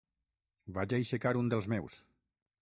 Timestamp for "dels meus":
1.55-2.01